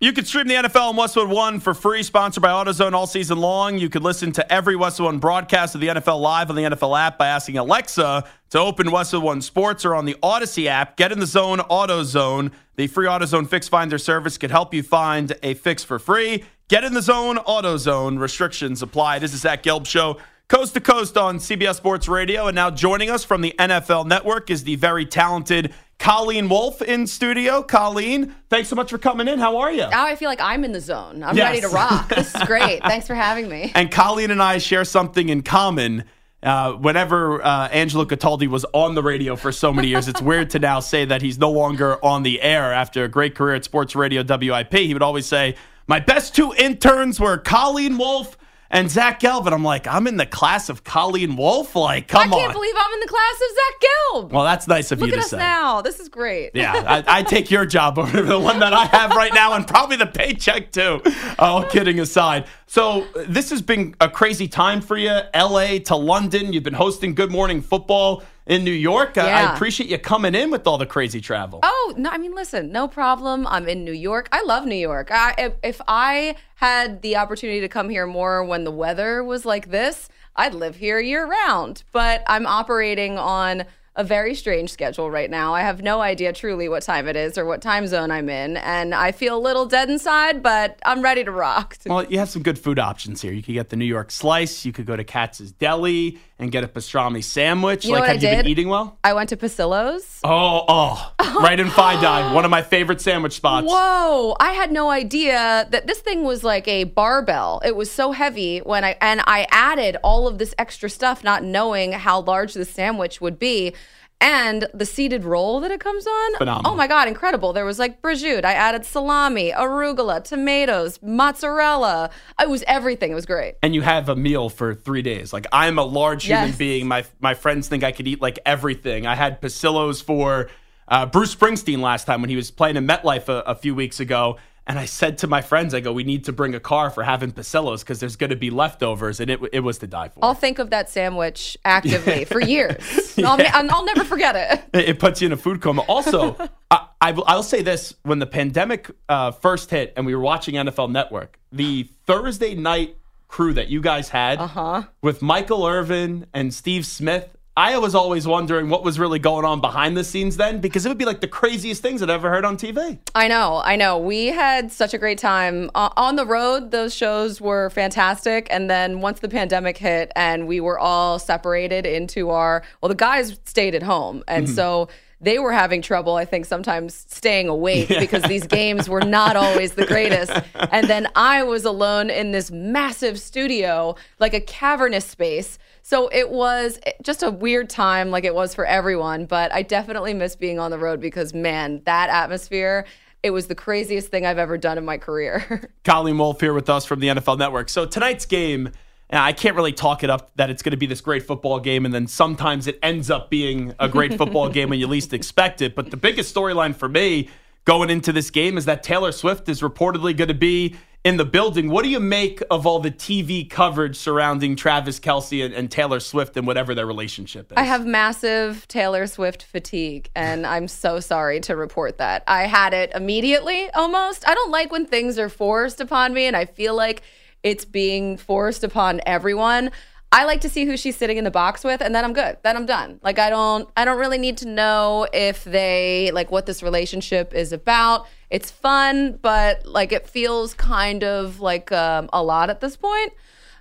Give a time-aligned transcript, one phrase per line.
[0.00, 3.38] You can stream the NFL on Westwood One for free, sponsored by AutoZone all season
[3.38, 3.78] long.
[3.78, 6.96] You could listen to every Westwood One broadcast of the NFL live on the NFL
[6.96, 10.96] app by asking Alexa to open Westwood One Sports or on the Audacy app.
[10.96, 12.52] Get in the zone, AutoZone.
[12.76, 16.44] The free AutoZone Fix Finder service could help you find a fix for free.
[16.68, 18.20] Get in the zone, AutoZone.
[18.20, 19.18] Restrictions apply.
[19.18, 22.46] This is Zach Gelb Show, coast to coast on CBS Sports Radio.
[22.46, 27.06] And now joining us from the NFL Network is the very talented Colleen Wolfe in
[27.06, 27.62] studio.
[27.62, 29.38] Colleen, thanks so much for coming in.
[29.38, 29.88] How are you?
[29.90, 31.22] Now I feel like I'm in the zone.
[31.22, 31.46] I'm Yes.
[31.48, 32.08] ready to rock.
[32.08, 32.82] This is great.
[32.82, 33.72] Thanks for having me.
[33.74, 36.04] And Colleen and I share something in common.
[36.40, 40.50] Uh, whenever uh, Angelo Cataldi was on the radio for so many years, it's weird
[40.50, 43.64] to now say that he's no longer on the air after a great career at
[43.64, 44.72] Sports Radio WIP.
[44.72, 45.56] He would always say,
[45.88, 48.37] My best two interns were Colleen Wolfe
[48.70, 49.46] and Zach Gelb.
[49.46, 51.74] And I'm like, I'm in the class of Colleen Wolfe?
[51.74, 52.32] Like, come on.
[52.32, 52.54] I can't on.
[52.54, 54.30] believe I'm in the class of Zach Gelb.
[54.32, 55.38] well, that's nice of Look you at to us say.
[55.38, 55.80] now.
[55.82, 56.50] This is great.
[56.54, 59.66] Yeah, I, I take your job over the one that I have right now, and
[59.66, 61.02] probably the paycheck too.
[61.38, 65.18] All kidding aside, so this has been a crazy time for you.
[65.34, 65.78] L.A.
[65.80, 66.52] to London.
[66.52, 69.16] You've been hosting Good Morning Football in New York.
[69.16, 71.60] I- I appreciate you coming in with all the crazy travel.
[71.62, 73.46] Oh, no, I mean, listen, no problem.
[73.46, 74.28] I'm in New York.
[74.32, 75.10] I love New York.
[75.12, 79.44] I, if, if I had the opportunity to come here more when the weather was
[79.44, 81.82] like this, I'd live here year round.
[81.92, 83.64] But I'm operating on
[83.98, 85.54] a very strange schedule right now.
[85.54, 88.56] I have no idea truly what time it is or what time zone I'm in.
[88.58, 91.76] And I feel a little dead inside, but I'm ready to rock.
[91.88, 93.32] Well, you have some good food options here.
[93.32, 94.66] You could get the New York slice.
[94.66, 97.84] You could go to Katz's Deli and get a pastrami sandwich.
[97.84, 98.98] You like, have I you been eating well?
[99.02, 100.20] I went to Pisillo's.
[100.22, 103.66] Oh, oh, right in FiDi, one of my favorite sandwich spots.
[103.68, 104.36] Whoa!
[104.38, 107.60] I had no idea that this thing was like a barbell.
[107.64, 111.42] It was so heavy when I and I added all of this extra stuff, not
[111.42, 113.74] knowing how large the sandwich would be.
[114.20, 116.36] And the seeded roll that it comes on.
[116.38, 116.72] Phenomenal.
[116.72, 117.52] Oh my God, incredible.
[117.52, 118.44] There was like prosciutto.
[118.44, 122.10] I added salami, arugula, tomatoes, mozzarella.
[122.40, 123.12] It was everything.
[123.12, 123.54] It was great.
[123.62, 125.32] and you have a meal for three days.
[125.32, 126.56] Like I'm a large human Yes.
[126.58, 126.88] being.
[126.88, 129.06] My my friends think I could eat like everything.
[129.06, 130.50] I had Pisillos for
[130.88, 134.00] uh, Bruce Springsteen last time when he was playing in MetLife a, a few weeks
[134.00, 134.36] ago.
[134.68, 137.02] And I said to my friends, I go, we need to bring a car for
[137.02, 140.22] having Pisillos because there's going to be leftovers, and it it was to die for.
[140.22, 143.18] I'll think of that sandwich actively for years.
[143.18, 144.86] I'll, I'll never forget it.
[144.86, 145.82] it puts you in a food coma.
[145.88, 146.36] Also,
[146.70, 150.20] I, I, will- I'll say this: when the pandemic uh, first hit and we were
[150.20, 152.96] watching NFL Network, the Thursday night
[153.26, 154.82] crew that you guys had Uh-huh.
[155.02, 157.37] with Michael Irvin and Steve Smith.
[157.58, 160.90] I was always wondering what was really going on behind the scenes then, because it
[160.90, 163.00] would be like the craziest things I'd ever heard on TV.
[163.16, 163.98] I know, I know.
[163.98, 166.70] We had such a great time uh, on the road.
[166.70, 168.46] Those shows were fantastic.
[168.48, 172.94] And then once the pandemic hit and we were all separated into our, well, the
[172.94, 174.22] guys stayed at home.
[174.28, 174.88] And so
[175.20, 179.74] they were having trouble, I think, sometimes staying awake because these games were not always
[179.74, 180.32] the greatest.
[180.70, 185.58] And then I was alone in this massive studio, like a cavernous space.
[185.82, 189.24] So it was just a weird time, like it was for everyone.
[189.26, 192.86] But I definitely miss being on the road because, man, that atmosphere,
[193.22, 195.70] it was the craziest thing I've ever done in my career.
[195.84, 197.68] Colleen Wolfe here with us from the NFL Network.
[197.68, 198.70] So tonight's game,
[199.10, 201.60] and I can't really talk it up that it's going to be this great football
[201.60, 205.12] game, and then sometimes it ends up being a great football game when you least
[205.12, 205.74] expect it.
[205.74, 207.28] But the biggest storyline for me
[207.64, 211.24] going into this game is that Taylor Swift is reportedly going to be in the
[211.24, 211.70] building.
[211.70, 216.00] What do you make of all the TV coverage surrounding Travis Kelce and, and Taylor
[216.00, 217.56] Swift and whatever their relationship is?
[217.56, 222.24] I have massive Taylor Swift fatigue, and I'm so sorry to report that.
[222.26, 224.28] I had it immediately almost.
[224.28, 227.02] I don't like when things are forced upon me, and I feel like
[227.42, 229.70] it's being forced upon everyone.
[230.10, 232.38] I like to see who she's sitting in the box with and then I'm good.
[232.42, 232.98] Then I'm done.
[233.02, 237.34] Like I don't I don't really need to know if they like what this relationship
[237.34, 238.06] is about.
[238.30, 243.12] It's fun, but like it feels kind of like um, a lot at this point.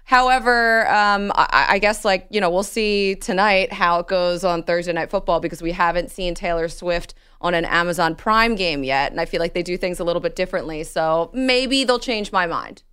[0.06, 4.64] However, um, I, I, guess like you know we'll see tonight how it goes on
[4.64, 9.12] Thursday Night Football because we haven't seen Taylor Swift on an Amazon Prime game yet,
[9.12, 10.86] and I feel like they do things a little bit differently.
[10.86, 12.84] So maybe they'll change my mind.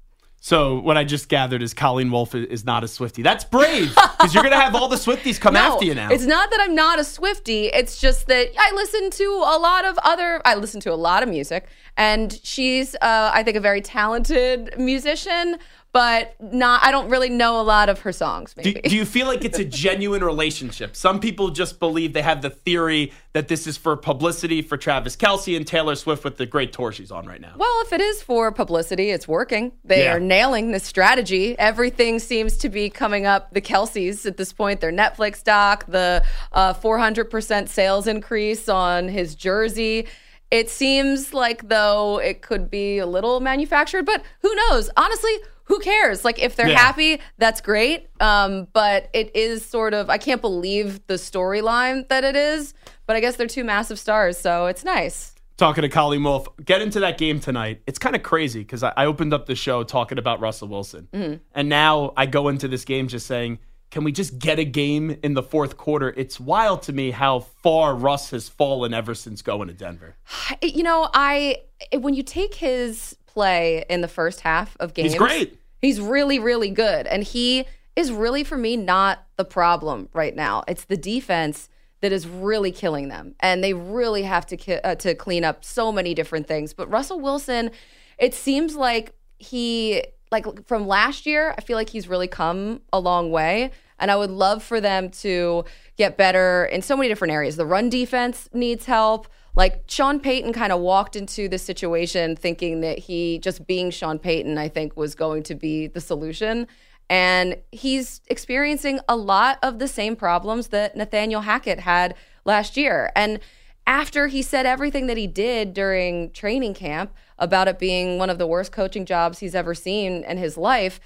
[0.45, 3.23] So what I just gathered is Colleen Wolfe is not a Swifty.
[3.23, 6.11] That's brave because you're going to have all the Swifties come no, after you now.
[6.11, 7.69] It's not that I'm not a Swifty.
[7.69, 10.43] It's just that I listen to a lot of other.
[10.45, 14.75] I listen to a lot of music, and she's, uh, I think, a very talented
[14.77, 15.57] musician
[15.95, 18.75] but not I don't really know a lot of her songs maybe.
[18.75, 20.97] Do, do, you feel like it's a genuine relationship?
[20.97, 25.17] Some people just believe they have the theory that this is for publicity for Travis
[25.17, 27.55] Kelce and Taylor Swift with the great tour she's on right now.
[27.57, 29.71] Well, if it is for publicity, it's working.
[29.85, 30.15] They yeah.
[30.15, 31.57] are nailing the strategy.
[31.61, 34.81] Everything seems to be coming up the Kelces at this point.
[34.81, 40.09] Their Netflix doc, the uh, 400% sales increase on his jersey.
[40.51, 44.91] It seems like though it could be a little manufactured, but who knows?
[44.97, 45.33] Honestly,
[45.65, 46.25] who cares?
[46.25, 46.79] Like if they're yeah.
[46.79, 48.09] happy, that's great.
[48.21, 52.75] Um, but it is sort of I can't believe the storyline that it is.
[53.07, 55.35] But I guess they're two massive stars, so it's nice.
[55.57, 57.83] Talking to Colleen Wolfe, get into that game tonight.
[57.87, 61.07] It's kind of crazy because I, I, opened up the show talking about Russell Wilson,
[61.13, 61.35] mm-hmm.
[61.55, 63.61] and now I go into this game just saying,
[63.91, 67.39] "Can we just get a game in the fourth quarter?" It's wild to me how
[67.39, 70.17] far Russ has fallen ever since going to Denver.
[70.63, 71.59] You know, I
[71.93, 75.13] when you take his play in the first half of games.
[75.13, 75.59] He's great.
[75.83, 77.07] He's really, really good.
[77.07, 77.67] And he
[77.97, 80.65] is really, for me, not the problem right now.
[80.67, 81.69] It's the defense
[82.01, 83.35] that is really killing them.
[83.41, 86.73] And they really have to, ki- uh, to clean up so many different things.
[86.73, 87.71] But Russell Wilson,
[88.19, 93.01] it seems like he, like from last year, I feel like he's really come a
[93.01, 93.71] long way.
[94.05, 95.65] And I would love for them to
[95.97, 97.57] get better in so many different areas.
[97.57, 99.29] The run defense needs help.
[99.57, 104.19] Like Sean Payton kind of walked into this situation thinking that he just being Sean
[104.19, 106.67] Payton, I think, was going to be the solution.
[107.09, 112.15] And he's experiencing a lot of the same problems that Nathaniel Hackett had
[112.45, 113.11] last year.
[113.17, 113.41] And
[113.87, 118.37] after he said everything that he did during training camp about it being one of
[118.37, 121.01] the worst coaching jobs he's ever seen in his life,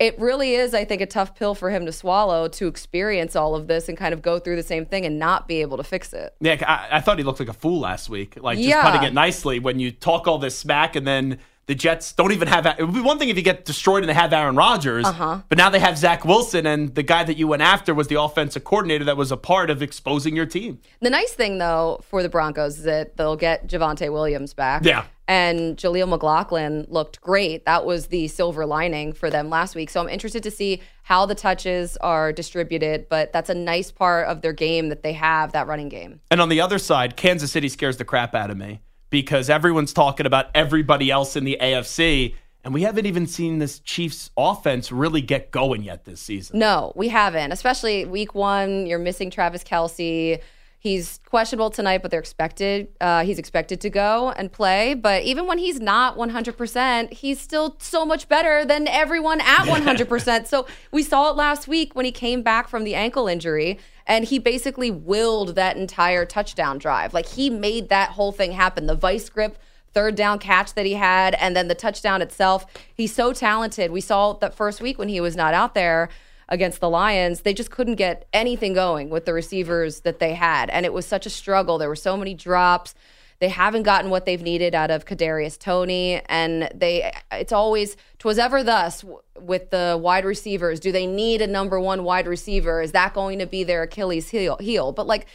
[0.00, 3.54] it really is, I think, a tough pill for him to swallow to experience all
[3.54, 5.84] of this and kind of go through the same thing and not be able to
[5.84, 6.34] fix it.
[6.40, 8.90] Yeah, I, I thought he looked like a fool last week, like just yeah.
[8.90, 9.58] putting it nicely.
[9.58, 12.66] When you talk all this smack and then the Jets don't even have.
[12.66, 15.42] It would be one thing if you get destroyed and they have Aaron Rodgers, uh-huh.
[15.48, 18.20] but now they have Zach Wilson, and the guy that you went after was the
[18.20, 20.80] offensive coordinator that was a part of exposing your team.
[21.00, 24.84] The nice thing, though, for the Broncos is that they'll get Javonte Williams back.
[24.84, 27.64] Yeah and Jaleel McLaughlin looked great.
[27.64, 29.88] That was the silver lining for them last week.
[29.88, 34.26] So I'm interested to see how the touches are distributed, but that's a nice part
[34.26, 36.20] of their game that they have that running game.
[36.32, 39.92] And on the other side, Kansas City scares the crap out of me because everyone's
[39.92, 42.34] talking about everybody else in the AFC.
[42.64, 46.58] And we haven't even seen this Chiefs offense really get going yet this season.
[46.58, 47.52] No, we haven't.
[47.52, 50.40] Especially week one, you're missing Travis Kelce.
[50.82, 52.88] He's questionable tonight, but they're expected.
[53.02, 54.94] Uh, he's expected to go and play.
[54.94, 60.46] But even when he's not 100%, he's still so much better than everyone at 100%.
[60.46, 64.24] so we saw it last week when he came back from the ankle injury, and
[64.24, 67.12] he basically willed that entire touchdown drive.
[67.12, 68.86] Like he made that whole thing happen.
[68.86, 69.58] The vice grip
[69.92, 72.64] third down catch that he had, and then the touchdown itself.
[72.94, 73.90] He's so talented.
[73.90, 76.08] We saw that first week when he was not out there
[76.50, 80.68] against the Lions, they just couldn't get anything going with the receivers that they had.
[80.70, 81.78] And it was such a struggle.
[81.78, 82.94] There were so many drops.
[83.38, 87.10] They haven't gotten what they've needed out of Kadarius Toney, and they.
[87.32, 89.02] It's always twas ever thus
[89.40, 90.78] with the wide receivers.
[90.78, 92.82] Do they need a number one wide receiver?
[92.82, 94.58] Is that going to be their Achilles heel?
[94.60, 94.92] heel?
[94.92, 95.26] But like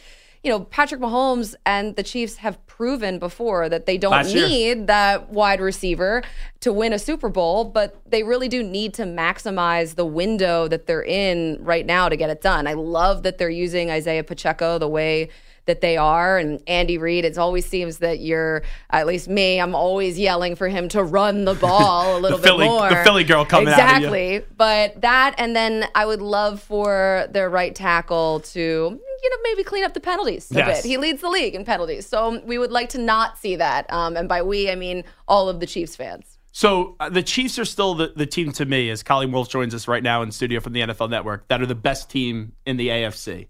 [0.46, 5.28] you know, Patrick Mahomes and the Chiefs have proven before that they don't need that
[5.30, 6.22] wide receiver
[6.60, 10.86] to win a Super Bowl, but they really do need to maximize the window that
[10.86, 12.68] they're in right now to get it done.
[12.68, 15.30] I love that they're using Isaiah Pacheco the way
[15.66, 16.38] that they are.
[16.38, 20.68] And Andy Reid, it always seems that you're, at least me, I'm always yelling for
[20.68, 22.88] him to run the ball a little bit Philly, more.
[22.88, 24.42] The Philly girl coming exactly.
[24.56, 29.64] But that, and then I would love for their right tackle to you know, maybe
[29.64, 30.82] clean up the penalties a yes.
[30.82, 30.88] bit.
[30.88, 32.06] He leads the league in penalties.
[32.06, 33.92] So we would like to not see that.
[33.92, 36.38] Um, and by we, I mean all of the Chiefs fans.
[36.52, 39.74] So uh, the Chiefs are still the, the team to me, as Colleen Wolfe joins
[39.74, 42.78] us right now in studio from the NFL Network, that are the best team in
[42.78, 43.48] the AFC.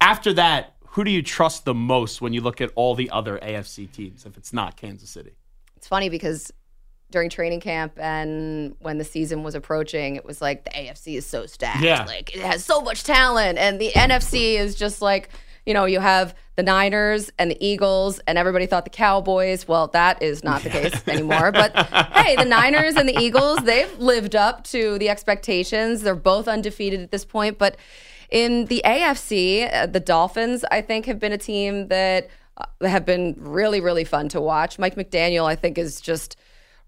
[0.00, 3.38] After that, who do you trust the most when you look at all the other
[3.38, 5.32] AFC teams if it's not Kansas City?
[5.76, 6.52] It's funny because
[7.10, 11.26] during training camp and when the season was approaching, it was like the AFC is
[11.26, 11.82] so stacked.
[11.82, 12.04] Yeah.
[12.04, 13.58] Like it has so much talent.
[13.58, 15.30] And the NFC is just like,
[15.64, 19.68] you know, you have the Niners and the Eagles, and everybody thought the Cowboys.
[19.68, 21.52] Well, that is not the case anymore.
[21.52, 26.02] But hey, the Niners and the Eagles, they've lived up to the expectations.
[26.02, 27.58] They're both undefeated at this point.
[27.58, 27.76] But
[28.30, 33.04] in the AFC, uh, the Dolphins, I think, have been a team that uh, have
[33.04, 34.78] been really, really fun to watch.
[34.78, 36.36] Mike McDaniel, I think, is just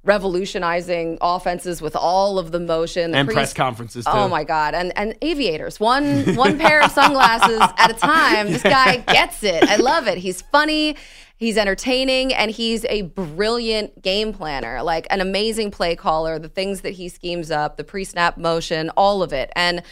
[0.05, 4.11] revolutionizing offenses with all of the motion the And pre- press conferences, too.
[4.13, 4.75] Oh my god!
[4.75, 8.51] And and aviators, one one pair of sunglasses at a time.
[8.53, 9.69] This guy gets it.
[9.69, 10.19] I love it.
[10.19, 10.97] He's funny.
[11.37, 16.83] He's entertaining and he's a brilliant game planner, like an amazing play caller, the things
[16.83, 19.51] that he schemes up, the pre snap motion, all of it.
[19.57, 19.83] And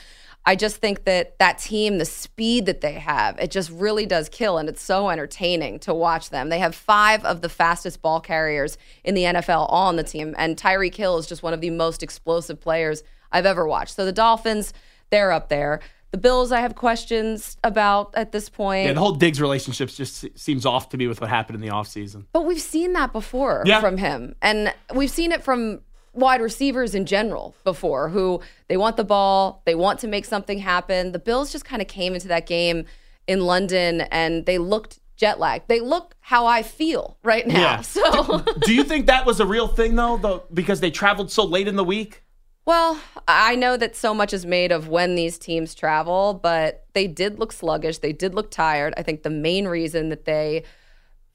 [0.47, 4.29] I just think that that team, the speed that they have, it just really does
[4.29, 4.57] kill.
[4.59, 6.49] And it's so entertaining to watch them.
[6.49, 10.35] They have five of the fastest ball carriers in the NFL on the team.
[10.39, 13.95] And Tyreek Hill is just one of the most explosive players I've ever watched.
[13.95, 14.73] So the Dolphins,
[15.11, 15.81] they're up there.
[16.11, 18.87] The Bills, I have questions about at this point.
[18.87, 21.73] Yeah, the whole Diggs relationship just seems off to me with what happened in the
[21.73, 22.25] offseason.
[22.33, 23.81] But we've seen that before Yeah.
[23.81, 24.35] from him.
[24.43, 25.83] And we've seen it from
[26.13, 30.59] wide receivers in general before who they want the ball, they want to make something
[30.59, 31.13] happen.
[31.13, 32.85] The Bills just kind of came into that game
[33.27, 35.69] in London and they looked jet lagged.
[35.69, 37.61] They look how I feel right now.
[37.61, 37.83] Yeah.
[37.83, 41.45] So Do you think that was a real thing, though, though because they traveled so
[41.45, 42.23] late in the week?
[42.67, 47.07] Well, I know that so much is made of when these teams travel, but they
[47.07, 47.99] did look sluggish.
[47.99, 48.95] They did look tired.
[48.97, 50.65] I think the main reason that they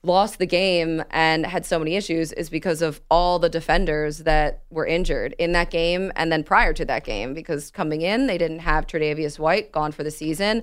[0.05, 4.63] lost the game and had so many issues is because of all the defenders that
[4.69, 8.37] were injured in that game and then prior to that game because coming in they
[8.37, 10.61] didn't have Tre'Davious White gone for the season.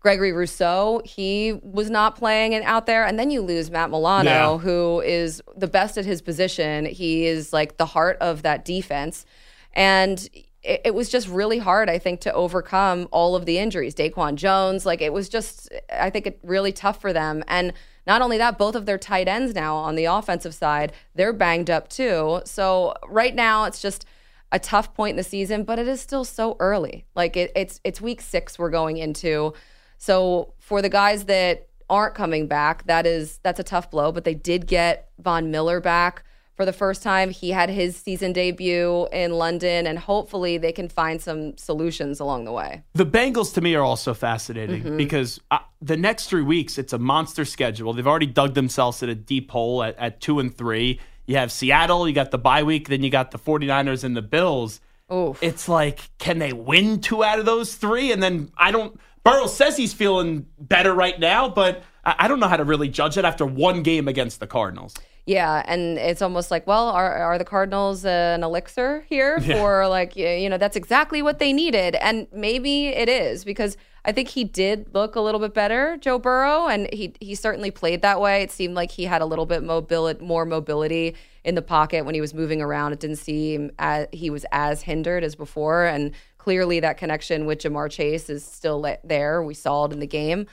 [0.00, 3.04] Gregory Rousseau, he was not playing and out there.
[3.04, 4.58] And then you lose Matt Milano, Yeah.
[4.58, 6.84] who is the best at his position.
[6.86, 9.26] He is like the heart of that defense.
[9.72, 10.28] And
[10.62, 13.92] it, it was just really hard, I think, to overcome all of the injuries.
[13.96, 17.42] DaQuan Jones, like it was just, I think, it really tough for them.
[17.48, 17.72] And
[18.08, 21.68] not only that, both of their tight ends now on the offensive side, they're banged
[21.68, 22.40] up too.
[22.46, 24.06] So right now, it's just
[24.50, 27.04] a tough point in the season, but it is still so early.
[27.14, 29.52] Like it, it's it's week six we're going into.
[29.98, 34.10] So for the guys that aren't coming back, that is that's a tough blow.
[34.10, 36.24] But they did get Von Miller back
[36.58, 37.30] for the first time.
[37.30, 42.46] He had his season debut in London, and hopefully they can find some solutions along
[42.46, 42.82] the way.
[42.94, 44.96] The Bengals to me are also fascinating Mm-hmm.
[44.96, 47.92] because uh, the next three weeks it's a monster schedule.
[47.92, 50.98] They've already dug themselves in a deep hole at, at two and three.
[51.26, 54.22] You have Seattle, you got the bye week, then you got the 49ers and the
[54.22, 54.80] Bills.
[55.12, 55.40] Oof.
[55.40, 58.10] It's like, can they win two out of those three?
[58.10, 58.98] And then I don't.
[59.22, 62.88] Burrow says he's feeling better right now, but I, I don't know how to really
[62.88, 64.94] judge it after one game against the Cardinals.
[65.28, 70.16] Yeah, and it's almost like, well, are are the Cardinals an elixir here for like
[70.16, 74.44] you know that's exactly what they needed, and maybe it is because I think he
[74.44, 78.40] did look a little bit better, Joe Burrow, and he he certainly played that way.
[78.40, 82.14] It seemed like he had a little bit mobility, more mobility in the pocket when
[82.14, 82.94] he was moving around.
[82.94, 87.58] It didn't seem as, he was as hindered as before, and clearly that connection with
[87.58, 89.42] Ja'Marr Chase is still there.
[89.42, 90.46] We saw it in the game.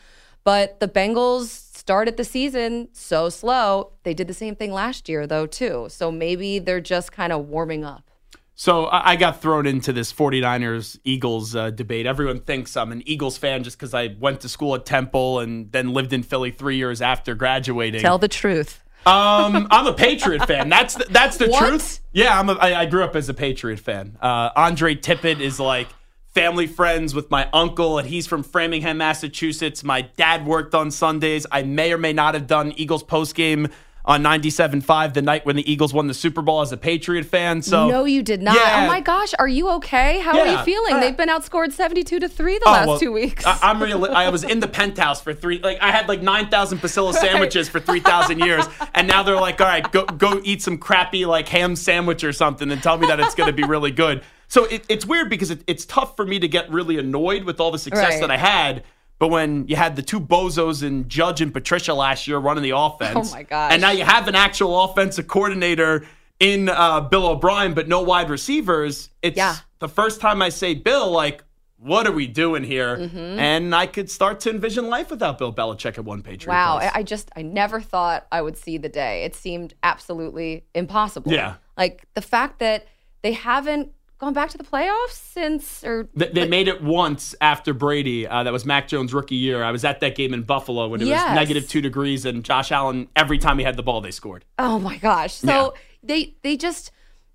[0.45, 3.91] But the Bengals started the season so slow.
[4.03, 5.87] They did the same thing last year, though, too.
[5.89, 8.09] So maybe they're just kind of warming up.
[8.57, 12.05] So I got thrown into this 49ers Eagles uh, debate.
[12.05, 15.69] Everyone thinks I'm an Eagles fan just because I went to school at Temple and
[15.73, 17.99] then lived in Philly three years after graduating.
[17.99, 18.81] Tell the truth.
[19.05, 20.69] Um, I'm a Patriot fan.
[20.69, 21.67] That's the, that's the What?
[21.67, 21.99] truth.
[22.13, 22.47] Yeah, I'm.
[22.49, 24.17] A, I, I grew up as a Patriot fan.
[24.21, 25.89] Uh, Andre Tippett is like
[26.35, 29.83] family friends with my uncle, and he's from Framingham, Massachusetts.
[29.83, 31.47] My dad worked on Sundays.
[31.49, 33.69] I may or may not have done Eagles post game
[34.03, 37.63] on 97.5 the night when the Eagles won the Super Bowl as a Patriot fan.
[37.63, 38.55] So no, you did not.
[38.55, 38.83] Yeah.
[38.83, 40.19] Oh my gosh, are you okay?
[40.19, 40.95] How are you feeling?
[40.95, 43.43] Uh, They've been outscored seventy-two to three the Oh, last well, two weeks.
[43.47, 44.05] I, I'm real.
[44.05, 45.57] I was in the penthouse for three.
[45.59, 49.39] Like I had like nine thousand Pisillo sandwiches for three thousand years, and now they're
[49.39, 52.99] like, all right, go go eat some crappy like ham sandwich or something, and tell
[52.99, 54.21] me that it's going to be really good.
[54.47, 57.59] So it, it's weird because it, it's tough for me to get really annoyed with
[57.59, 58.21] all the success Right.
[58.21, 58.83] that I had.
[59.17, 62.75] But when you had the two bozos and Judge and Patricia last year running the
[62.77, 63.71] offense, Oh my gosh.
[63.71, 66.05] and now you have an actual offensive coordinator
[66.39, 69.09] in uh, Bill O'Brien, but no wide receivers.
[69.21, 69.55] It's Yeah.
[69.79, 71.43] the first time I say Bill, like,
[71.77, 72.97] what are we doing here?
[72.97, 73.17] Mm-hmm.
[73.39, 76.53] And I could start to envision life without Bill Belichick at one Patriot.
[76.53, 76.77] Wow.
[76.79, 79.23] I I just I never thought I would see the day.
[79.23, 81.31] It seemed absolutely impossible.
[81.31, 81.55] Yeah.
[81.77, 82.85] like the fact that
[83.21, 87.73] they haven't gone back to the playoffs since or They, they made it once after
[87.73, 88.27] Brady.
[88.27, 89.63] Uh, that was Mac Jones' rookie year.
[89.63, 91.27] I was at that game in Buffalo when it Yes.
[91.29, 94.45] was negative two degrees, and Josh Allen, every time he had the ball, they scored.
[94.57, 95.33] Oh my gosh.
[95.33, 95.79] So Yeah.
[96.03, 96.91] they they just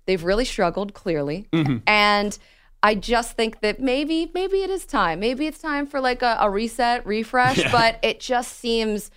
[0.07, 1.47] They've really struggled, clearly.
[1.53, 1.77] Mm-hmm.
[1.85, 2.37] And
[2.81, 5.19] I just think that maybe, maybe it is time.
[5.19, 9.11] Maybe it's time for like a, a reset, refresh, but it just seems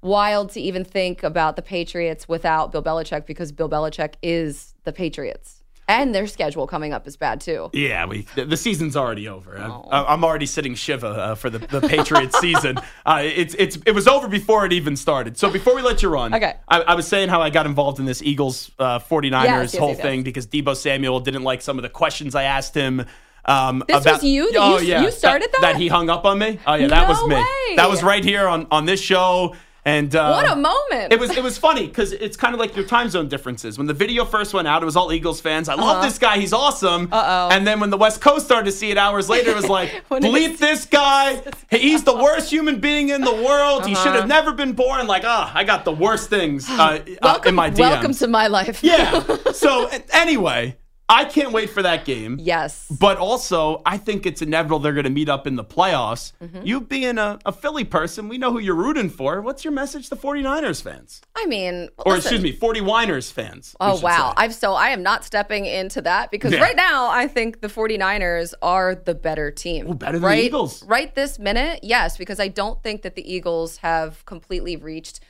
[0.00, 4.92] wild to even think about the Patriots without Bill Belichick because Bill Belichick is the
[4.94, 5.59] Patriots.
[5.90, 7.68] And their schedule coming up is bad too.
[7.72, 9.58] Yeah, we the, the season's already over.
[9.58, 12.78] I'm, I'm already sitting shiva uh, for the, the Patriots season.
[13.04, 15.36] Uh, it's it's it was over before it even started.
[15.36, 16.54] So before we let you run, Okay.
[16.68, 19.76] I, I was saying how I got involved in this Eagles uh, 49ers Yes, yes,
[19.80, 23.04] whole yes, thing because Deebo Samuel didn't like some of the questions I asked him.
[23.44, 24.52] Um, This was you?
[24.52, 25.60] That oh, you- yeah, you started that?
[25.62, 26.60] That he hung up on me.
[26.66, 27.34] Oh yeah, that No was me.
[27.34, 27.76] way.
[27.76, 29.56] That was right here on on this show.
[29.84, 31.12] And uh, What a moment.
[31.12, 33.78] It was it was funny because it's kind of like your time zone differences.
[33.78, 35.68] When the video first went out, it was all Eagles fans.
[35.70, 37.08] I love this guy; he's awesome.
[37.10, 37.16] Uh-huh.
[37.16, 37.56] Uh-oh.
[37.56, 40.04] And then when the West Coast started to see it hours later, it was like,
[40.10, 41.40] bleep this guy.
[41.70, 43.86] He's the worst human being in the world.
[43.86, 44.02] He Uh-huh.
[44.04, 45.06] should have never been born.
[45.06, 47.78] Like, ah, I got the worst things uh, uh, welcome, in my DMs.
[47.78, 48.82] welcome to my life.
[48.82, 49.22] yeah.
[49.54, 50.76] So anyway,
[51.10, 52.38] I can't wait for that game.
[52.40, 52.86] yes.
[53.00, 56.32] But also, I think it's inevitable they're going to meet up in the playoffs.
[56.42, 56.62] Mm-hmm.
[56.64, 59.40] You being a, a Philly person, we know who you're rooting for.
[59.42, 61.20] What's your message to 49ers fans?
[61.36, 62.34] I mean, Or listen.
[62.34, 63.74] excuse me, 40winers fans.
[63.80, 64.30] Oh wow.
[64.30, 64.34] say.
[64.36, 66.60] I've so I am not stepping into that because Yeah.
[66.60, 69.86] right now I think the 49ers are the better team.
[69.88, 70.84] Oh, better than the Eagles.
[70.84, 75.20] Right this minute, yes, because I don't think that the Eagles have completely reached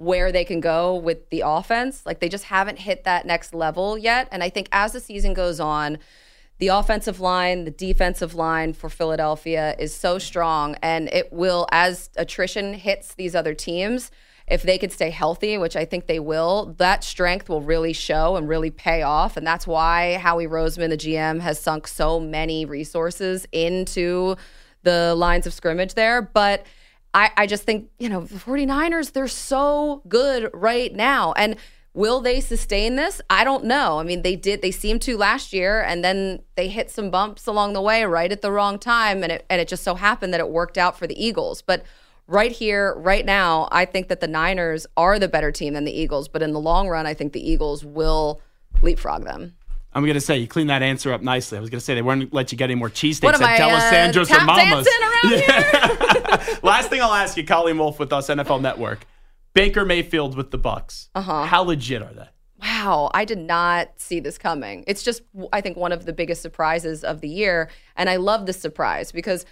[0.00, 2.06] where they can go with the offense.
[2.06, 4.28] Like they just haven't hit that next level yet.
[4.32, 5.98] And I think as the season goes on,
[6.58, 12.08] the offensive line, the defensive line for Philadelphia is so strong, and it will, as
[12.16, 14.10] attrition hits these other teams,
[14.46, 18.36] if they could stay healthy, which I think they will, that strength will really show
[18.36, 19.36] and really pay off.
[19.36, 24.36] And that's why Howie Roseman, the GM, has sunk so many resources into
[24.82, 26.22] the lines of scrimmage there.
[26.22, 26.64] But
[27.12, 31.32] I, I just think, you know, the 49ers, they're so good right now.
[31.32, 31.56] And
[31.92, 33.20] will they sustain this?
[33.28, 33.98] I don't know.
[33.98, 37.46] I mean, they did, they seemed to last year, and then they hit some bumps
[37.46, 39.22] along the way right at the wrong time.
[39.22, 41.62] And it, and it just so happened that it worked out for the Eagles.
[41.62, 41.84] But
[42.28, 45.98] right here, right now, I think that the Niners are the better team than the
[45.98, 46.28] Eagles.
[46.28, 48.40] But in the long run, I think the Eagles will
[48.82, 49.56] leapfrog them.
[49.92, 51.58] I'm going to say, you cleaned that answer up nicely.
[51.58, 53.60] I was going to say, they weren't let you get any more cheesesteaks at I,
[53.60, 54.88] uh, or Mama's.
[55.24, 56.58] here?
[56.62, 59.04] Last thing I'll ask you, Colleen Wolfe with us, NFL Network.
[59.52, 61.08] Baker Mayfield with the Bucs.
[61.14, 61.44] Uh-huh.
[61.44, 62.28] How legit are they?
[62.62, 64.84] Wow, I did not see this coming.
[64.86, 65.22] It's just,
[65.52, 67.68] I think, one of the biggest surprises of the year.
[67.96, 69.46] And I love this surprise because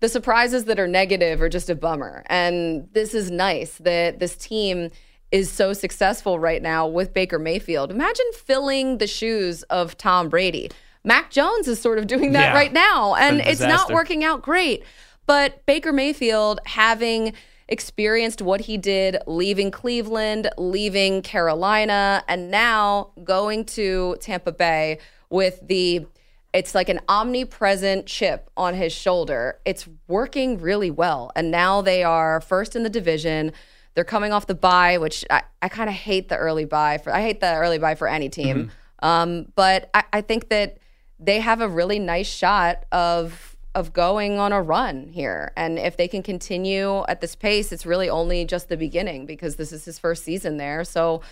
[0.00, 2.24] the surprises that are negative are just a bummer.
[2.26, 4.90] And this is nice that this team
[5.32, 7.90] is so successful right now with Baker Mayfield.
[7.90, 10.70] Imagine filling the shoes of Tom Brady.
[11.04, 12.54] Mac Jones is sort of doing that Yeah.
[12.54, 14.84] right now, and a it's not working out great.
[15.26, 17.32] But Baker Mayfield having
[17.68, 24.98] experienced what he did leaving Cleveland, leaving Carolina, and now going to Tampa Bay
[25.30, 26.06] with the
[26.52, 29.58] it's like an omnipresent chip on his shoulder.
[29.64, 31.32] It's working really well.
[31.34, 33.52] And now they are first in the division.
[33.94, 37.14] They're coming off the bye, which I, I kind of hate the early bye for
[37.14, 38.70] I hate the early bye for any team.
[39.00, 40.78] Um, but I, I think that
[41.18, 45.52] they have a really nice shot of of going on a run here.
[45.56, 49.56] And if they can continue at this pace, it's really only just the beginning because
[49.56, 50.84] this is his first season there.
[50.84, 51.22] So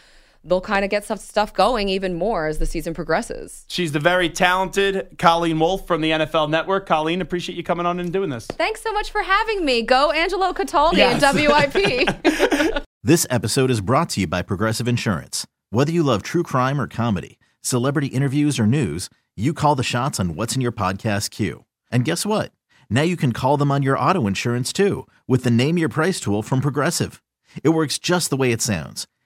[0.44, 3.64] they'll kind of get some stuff going even more as the season progresses.
[3.68, 6.86] She's the very talented Colleen Wolfe from the NFL Network.
[6.86, 8.46] Colleen, appreciate you coming on and doing this.
[8.46, 9.82] Thanks so much for having me.
[9.82, 11.22] Go Angelo Cataldi Yes.
[11.22, 12.84] and WIP.
[13.02, 15.46] This episode is brought to you by Progressive Insurance.
[15.70, 20.20] Whether you love true crime or comedy, celebrity interviews or news, you call the shots
[20.20, 21.64] on what's in your podcast queue.
[21.90, 22.52] And guess what?
[22.90, 26.20] Now you can call them on your auto insurance too with the Name Your Price
[26.20, 27.22] tool from Progressive.
[27.64, 29.06] It works just the way it sounds.